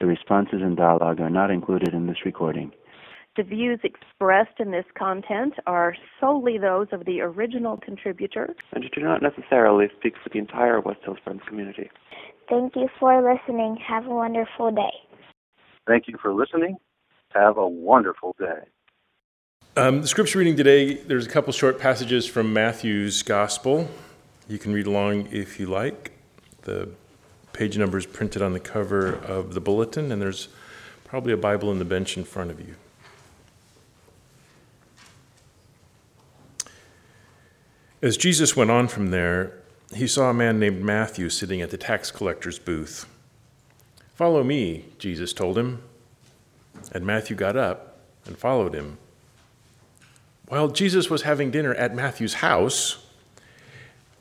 [0.00, 2.72] The responses and dialogue are not included in this recording.
[3.36, 9.00] The views expressed in this content are solely those of the original contributor and do
[9.02, 11.90] not necessarily speak for the entire West Hills Friends community.
[12.48, 13.76] Thank you for listening.
[13.86, 14.90] Have a wonderful day.
[15.86, 16.76] Thank you for listening.
[17.30, 18.62] Have a wonderful day.
[19.76, 23.88] Um, the scripture reading today, there's a couple short passages from Matthew's Gospel.
[24.48, 26.10] You can read along if you like.
[26.62, 26.90] The
[27.52, 30.48] page number is printed on the cover of the bulletin, and there's
[31.04, 32.74] probably a Bible in the bench in front of you.
[38.02, 39.52] As Jesus went on from there,
[39.94, 43.06] he saw a man named Matthew sitting at the tax collector's booth.
[44.14, 45.82] Follow me, Jesus told him.
[46.92, 48.98] And Matthew got up and followed him.
[50.48, 53.04] While Jesus was having dinner at Matthew's house,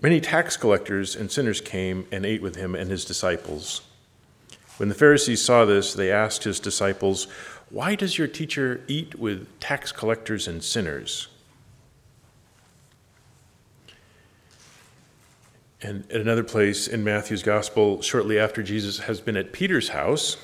[0.01, 3.81] many tax collectors and sinners came and ate with him and his disciples.
[4.77, 7.27] When the Pharisees saw this, they asked his disciples,
[7.69, 11.27] Why does your teacher eat with tax collectors and sinners?
[15.81, 20.35] And at another place in Matthew's gospel, shortly after Jesus has been at Peter's house,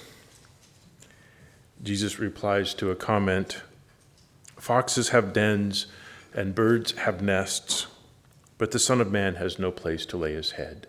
[1.83, 3.61] Jesus replies to a comment
[4.57, 5.87] Foxes have dens
[6.33, 7.87] and birds have nests,
[8.57, 10.87] but the Son of Man has no place to lay his head.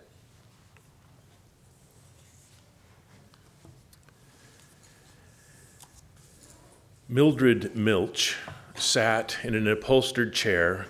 [7.09, 8.37] Mildred Milch
[8.75, 10.87] sat in an upholstered chair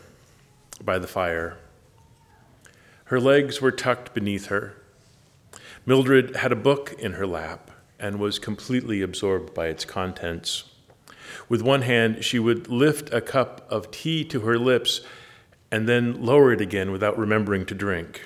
[0.84, 1.58] by the fire
[3.08, 4.74] her legs were tucked beneath her.
[5.86, 10.66] Mildred had a book in her lap and was completely absorbed by its contents.
[11.48, 15.00] With one hand, she would lift a cup of tea to her lips
[15.72, 18.22] and then lower it again without remembering to drink.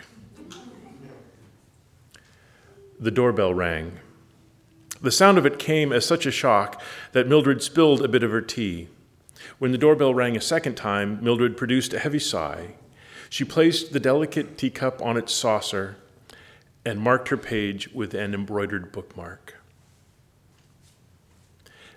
[3.00, 4.00] The doorbell rang.
[5.02, 6.82] The sound of it came as such a shock
[7.14, 8.88] that Mildred spilled a bit of her tea.
[9.58, 12.76] When the doorbell rang a second time, Mildred produced a heavy sigh
[13.32, 15.96] she placed the delicate teacup on its saucer
[16.84, 19.56] and marked her page with an embroidered bookmark.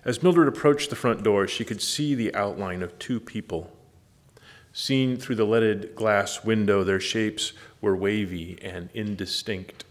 [0.05, 3.74] As Mildred approached the front door, she could see the outline of two people.
[4.77, 9.85] Seen through the leaded glass window, their shapes were wavy and indistinct.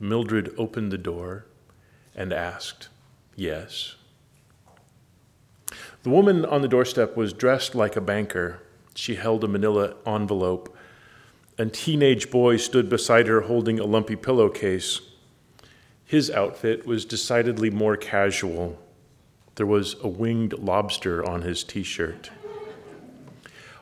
[0.00, 1.46] Mildred opened the door
[2.16, 2.88] and asked,
[3.36, 3.94] Yes.
[6.02, 8.60] The woman on the doorstep was dressed like a banker
[8.96, 10.76] she held a manila envelope.
[11.58, 15.00] A teenage boy stood beside her holding a lumpy pillowcase.
[16.04, 18.80] His outfit was decidedly more casual.
[19.54, 22.32] There was a winged lobster on his t shirt.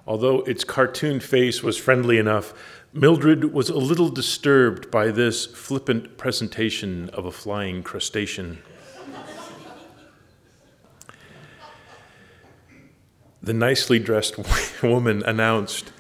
[0.06, 2.55] Although its cartoon face was friendly enough,
[2.93, 8.59] Mildred was a little disturbed by this flippant presentation of a flying crustacean.
[13.43, 14.37] the nicely dressed
[14.83, 15.93] woman announced,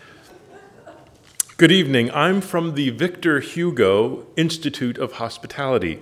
[1.58, 6.00] Good evening, I'm from the Victor Hugo Institute of Hospitality.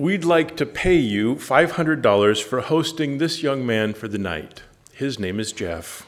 [0.00, 4.62] We'd like to pay you $500 for hosting this young man for the night.
[4.94, 6.06] His name is Jeff.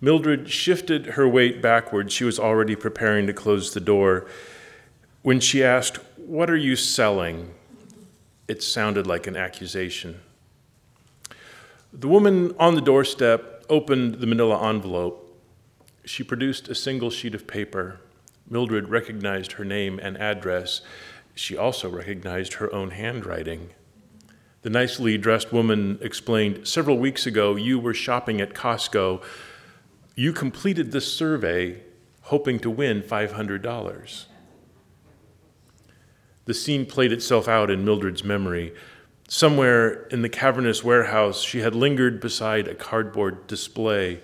[0.00, 2.10] Mildred shifted her weight backward.
[2.10, 4.26] She was already preparing to close the door
[5.20, 7.52] when she asked, What are you selling?
[8.48, 10.18] it sounded like an accusation.
[11.92, 15.38] The woman on the doorstep opened the manila envelope.
[16.06, 18.00] She produced a single sheet of paper.
[18.48, 20.80] Mildred recognized her name and address.
[21.38, 23.70] She also recognized her own handwriting.
[24.62, 29.22] The nicely dressed woman explained Several weeks ago, you were shopping at Costco.
[30.16, 31.82] You completed this survey
[32.22, 34.24] hoping to win $500.
[36.46, 38.74] The scene played itself out in Mildred's memory.
[39.28, 44.20] Somewhere in the cavernous warehouse, she had lingered beside a cardboard display.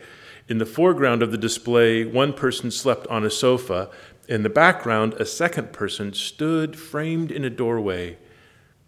[0.48, 3.90] In the foreground of the display, one person slept on a sofa.
[4.26, 8.16] In the background, a second person stood framed in a doorway.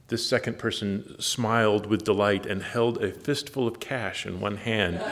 [0.09, 5.05] This second person smiled with delight and held a fistful of cash in one hand.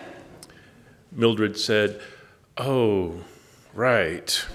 [1.12, 2.00] Mildred said,
[2.56, 3.24] Oh,
[3.74, 4.46] right.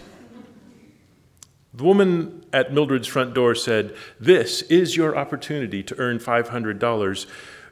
[1.75, 7.25] The woman at Mildred's front door said, This is your opportunity to earn $500.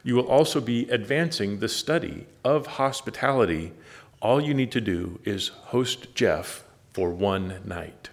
[0.04, 3.72] You will also be advancing the study of hospitality.
[4.22, 6.62] All you need to do is host Jeff
[6.92, 8.10] for one night.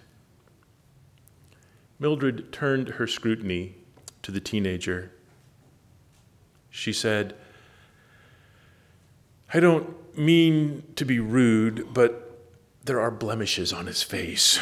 [1.98, 3.74] Mildred turned her scrutiny
[4.22, 5.10] to the teenager.
[6.70, 7.34] She said,
[9.52, 12.40] I don't mean to be rude, but
[12.84, 14.60] there are blemishes on his face.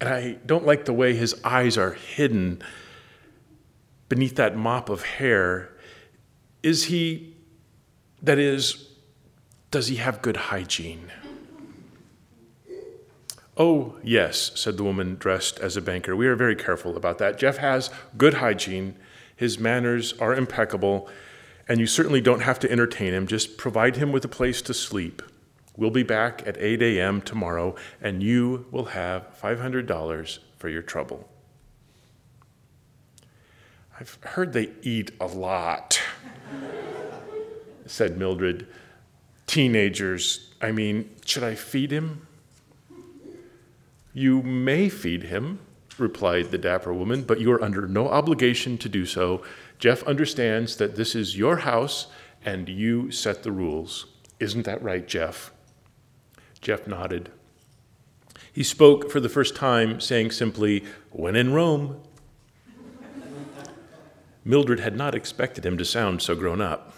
[0.00, 2.62] And I don't like the way his eyes are hidden
[4.08, 5.70] beneath that mop of hair.
[6.62, 7.34] Is he,
[8.22, 8.88] that is,
[9.70, 11.12] does he have good hygiene?
[13.60, 16.16] Oh, yes, said the woman dressed as a banker.
[16.16, 17.36] We are very careful about that.
[17.36, 18.96] Jeff has good hygiene,
[19.36, 21.10] his manners are impeccable,
[21.68, 23.26] and you certainly don't have to entertain him.
[23.26, 25.20] Just provide him with a place to sleep.
[25.76, 27.20] We'll be back at 8 a.m.
[27.20, 31.28] tomorrow, and you will have $500 for your trouble.
[34.00, 36.00] I've heard they eat a lot,
[37.84, 38.66] said Mildred.
[39.46, 42.26] Teenagers, I mean, should I feed him?
[44.12, 45.60] You may feed him,
[45.98, 49.42] replied the dapper woman, but you are under no obligation to do so.
[49.78, 52.08] Jeff understands that this is your house
[52.44, 54.06] and you set the rules.
[54.38, 55.52] Isn't that right, Jeff?
[56.60, 57.30] Jeff nodded.
[58.52, 62.00] He spoke for the first time, saying simply, When in Rome.
[64.44, 66.94] Mildred had not expected him to sound so grown up.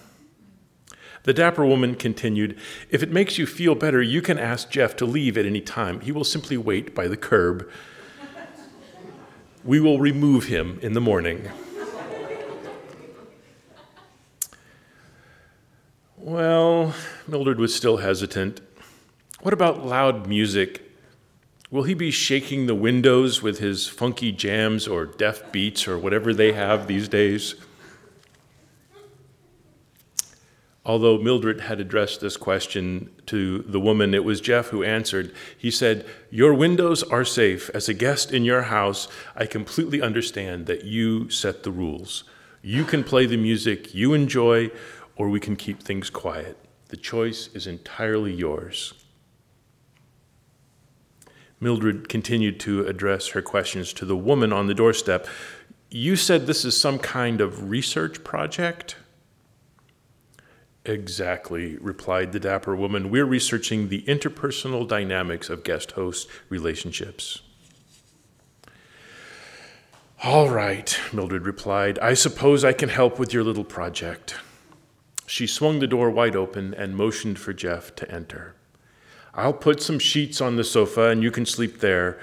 [1.25, 2.59] The dapper woman continued,
[2.91, 6.01] If it makes you feel better, you can ask Jeff to leave at any time.
[6.01, 7.71] He will simply wait by the curb.
[9.65, 11.49] We will remove him in the morning.
[16.17, 16.95] Well,
[17.29, 18.61] Mildred was still hesitant.
[19.41, 20.83] What about loud music?
[21.71, 26.35] Will he be shaking the windows with his funky jams or deaf beats or whatever
[26.35, 27.55] they have these days?
[30.85, 35.33] Although Mildred had addressed this question to the woman, it was Jeff who answered.
[35.57, 37.71] He said, Your windows are safe.
[37.73, 39.07] As a guest in your house,
[39.37, 42.25] I completely understand that you set the rules.
[42.63, 44.73] You can play the music you enjoy,
[45.15, 46.59] or we can keep things quiet.
[46.89, 48.93] The choice is entirely yours.
[51.61, 55.29] Mildred continued to address her questions to the woman on the doorstep.
[55.91, 58.97] You said this is some kind of research project?
[60.85, 63.11] Exactly, replied the dapper woman.
[63.11, 67.41] We're researching the interpersonal dynamics of guest host relationships.
[70.25, 71.99] All right, Mildred replied.
[72.01, 74.37] I suppose I can help with your little project.
[75.27, 78.55] She swung the door wide open and motioned for Jeff to enter.
[79.35, 82.19] I'll put some sheets on the sofa and you can sleep there.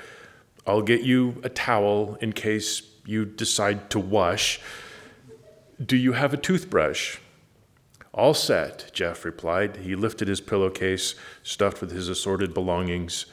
[0.67, 4.59] I'll get you a towel in case you decide to wash.
[5.83, 7.17] Do you have a toothbrush?
[8.13, 9.77] All set, Jeff replied.
[9.77, 13.25] He lifted his pillowcase, stuffed with his assorted belongings.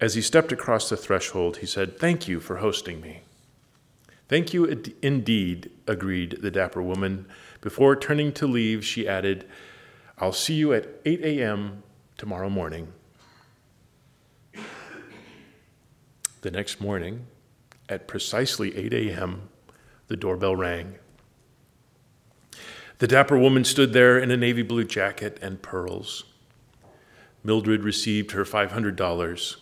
[0.00, 3.22] As he stepped across the threshold, he said, Thank you for hosting me.
[4.28, 4.64] Thank you
[5.02, 7.26] indeed, agreed the dapper woman.
[7.60, 9.46] Before turning to leave, she added,
[10.18, 11.82] I'll see you at 8 a.m.
[12.16, 12.92] tomorrow morning.
[16.40, 17.26] The next morning,
[17.88, 19.48] at precisely 8 a.m.,
[20.08, 20.96] the doorbell rang.
[23.02, 26.22] The dapper woman stood there in a navy blue jacket and pearls.
[27.42, 29.56] Mildred received her $500.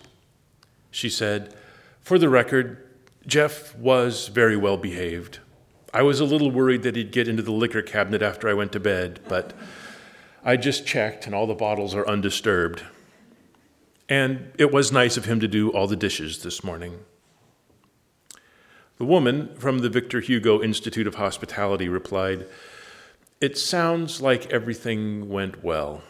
[0.91, 1.55] She said,
[2.03, 2.87] For the record,
[3.27, 5.39] Jeff was very well behaved.
[5.95, 8.73] I was a little worried that he'd get into the liquor cabinet after I went
[8.73, 9.55] to bed, but
[10.45, 12.83] I just checked and all the bottles are undisturbed.
[14.07, 16.99] And it was nice of him to do all the dishes this morning.
[18.99, 22.45] The woman from the Victor Hugo Institute of Hospitality replied,
[23.41, 26.03] it sounds like everything went well.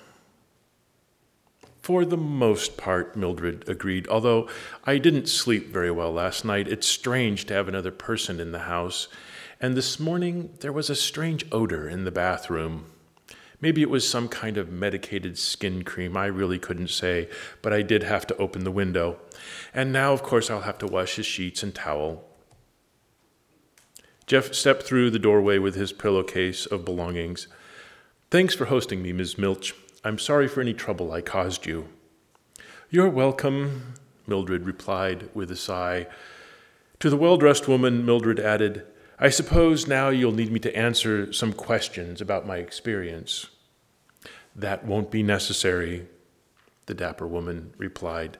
[1.81, 4.49] For the most part, Mildred agreed, although
[4.85, 6.69] I didn't sleep very well last night.
[6.69, 9.09] It's strange to have another person in the house.
[9.61, 12.87] And this morning, there was a strange odor in the bathroom.
[13.61, 16.17] Maybe it was some kind of medicated skin cream.
[16.17, 17.29] I really couldn't say,
[17.63, 19.19] but I did have to open the window.
[19.73, 22.25] And now, of course, I'll have to wash his sheets and towel.
[24.31, 27.49] Jeff stepped through the doorway with his pillowcase of belongings.
[28.31, 29.75] Thanks for hosting me, Miss Milch.
[30.05, 31.89] I'm sorry for any trouble I caused you.
[32.91, 33.95] You're welcome,
[34.29, 36.07] Mildred replied with a sigh.
[37.01, 38.87] To the well dressed woman, Mildred added,
[39.19, 43.49] I suppose now you'll need me to answer some questions about my experience.
[44.55, 46.07] That won't be necessary,
[46.87, 48.39] the dapper woman replied.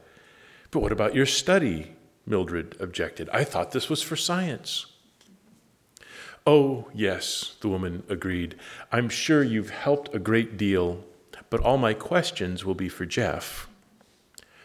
[0.71, 1.97] But what about your study?
[2.27, 3.29] Mildred objected.
[3.31, 4.87] I thought this was for science.
[6.47, 8.57] Oh, yes, the woman agreed.
[8.91, 11.05] I'm sure you've helped a great deal,
[11.51, 13.69] but all my questions will be for Jeff.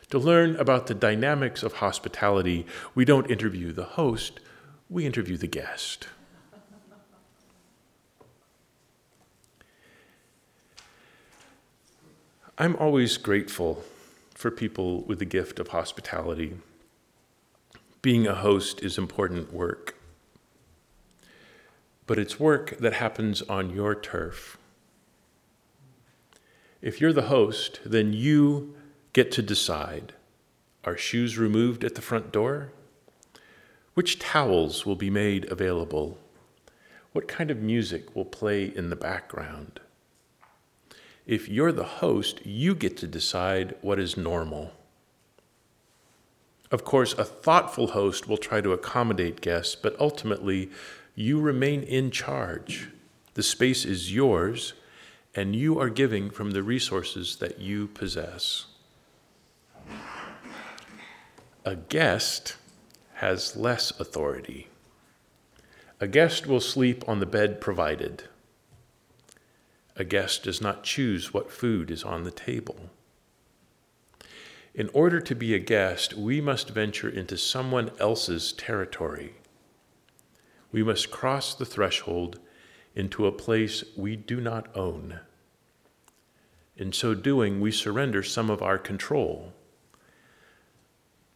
[0.10, 4.40] To learn about the dynamics of hospitality, we don't interview the host,
[4.90, 6.08] we interview the guest.
[12.58, 13.84] I'm always grateful
[14.34, 16.54] for people with the gift of hospitality.
[18.02, 19.95] Being a host is important work,
[22.08, 24.58] but it's work that happens on your turf.
[26.82, 28.76] If you're the host, then you
[29.14, 30.14] get to decide
[30.84, 32.72] are shoes removed at the front door?
[33.96, 36.20] Which towels will be made available?
[37.12, 39.80] What kind of music will play in the background?
[41.26, 44.74] If you're the host, you get to decide what is normal.
[46.70, 50.70] Of course, a thoughtful host will try to accommodate guests, but ultimately,
[51.16, 52.90] you remain in charge.
[53.34, 54.74] The space is yours,
[55.34, 58.66] and you are giving from the resources that you possess.
[61.64, 62.58] A guest
[63.16, 64.68] has less authority.
[66.02, 68.24] A guest will sleep on the bed provided.
[69.96, 72.90] A guest does not choose what food is on the table.
[74.74, 79.36] In order to be a guest, we must venture into someone else's territory.
[80.76, 82.38] We must cross the threshold
[82.96, 85.22] into a place we do not own.
[86.76, 89.54] In so doing, we surrender some of our control.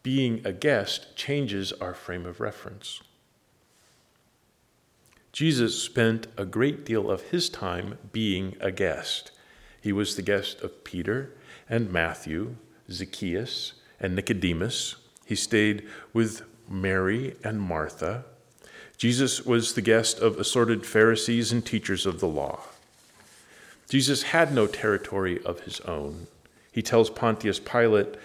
[0.02, 3.00] Being a guest changes our frame of reference.
[5.32, 9.30] Jesus spent a great deal of his time being a guest.
[9.80, 11.32] He was the guest of Peter
[11.66, 12.56] and Matthew,
[12.90, 14.96] Zacchaeus and Nicodemus.
[15.24, 18.26] He stayed with Mary and Martha.
[19.00, 22.60] Jesus was the guest of assorted Pharisees and teachers of the law.
[23.88, 26.26] Jesus had no territory of his own.
[26.70, 28.16] He tells Pontius Pilate,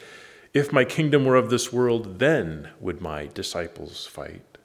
[0.53, 4.57] If my kingdom were of this world, then would my disciples fight.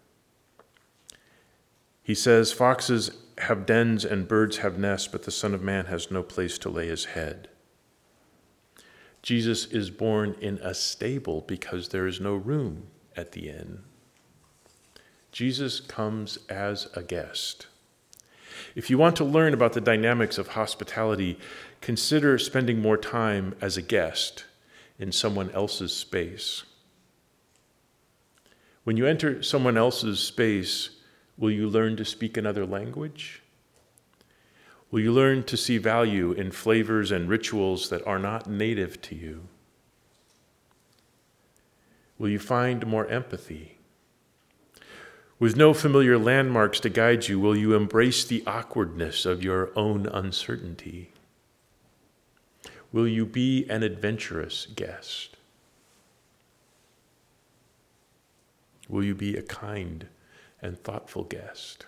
[2.02, 6.10] He says, Foxes have dens and birds have nests, but the Son of Man has
[6.10, 7.46] no place to lay his head.
[9.22, 13.84] Jesus is born in a stable because there is no room at the inn.
[15.40, 17.66] Jesus comes as a guest.
[18.74, 21.38] If you want to learn about the dynamics of hospitality,
[21.80, 24.44] consider spending more time as a guest
[24.98, 26.64] in someone else's space.
[28.84, 30.90] When you enter someone else's space,
[31.38, 33.40] will you learn to speak another language?
[34.90, 39.14] Will you learn to see value in flavors and rituals that are not native to
[39.14, 39.48] you?
[42.18, 43.78] Will you find more empathy?
[45.40, 50.04] With no familiar landmarks to guide you, will you embrace the awkwardness of your own
[50.04, 51.12] uncertainty?
[52.92, 55.38] Will you be an adventurous guest?
[58.86, 60.08] Will you be a kind
[60.60, 61.86] and thoughtful guest?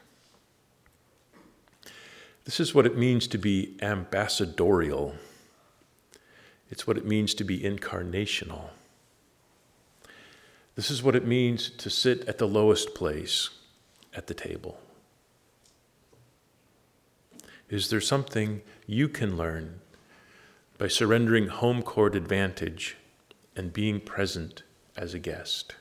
[2.47, 5.15] This is what it means to be ambassadorial.
[6.71, 8.71] It's what it means to be incarnational.
[10.75, 13.51] This is what it means to sit at the lowest place
[14.15, 14.79] at the table.
[17.69, 19.81] Is there something you can learn
[20.79, 22.97] by surrendering home court advantage
[23.57, 24.63] and being present
[24.97, 25.75] as a guest?